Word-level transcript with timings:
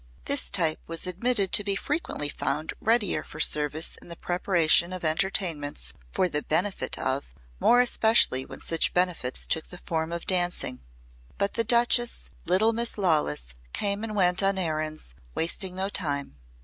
This 0.25 0.49
type 0.49 0.79
was 0.87 1.05
admitted 1.05 1.51
to 1.51 1.63
be 1.63 1.75
frequently 1.75 2.27
found 2.27 2.73
readier 2.81 3.21
for 3.21 3.39
service 3.39 3.97
in 4.01 4.07
the 4.07 4.15
preparation 4.15 4.93
of 4.93 5.05
entertainments 5.05 5.93
"for 6.11 6.27
the 6.27 6.41
benefit 6.41 6.97
of" 6.97 7.35
more 7.59 7.81
especially 7.81 8.43
when 8.43 8.61
such 8.61 8.95
benefits 8.95 9.45
took 9.45 9.67
the 9.67 9.77
form 9.77 10.11
of 10.11 10.25
dancing. 10.25 10.81
But 11.37 11.53
the 11.53 11.63
Duchess' 11.63 12.31
little 12.47 12.73
Miss 12.73 12.97
Lawless 12.97 13.53
came 13.73 14.03
and 14.03 14.15
went 14.15 14.41
on 14.41 14.57
errands, 14.57 15.13
wasting 15.35 15.75
no 15.75 15.87
time. 15.87 16.35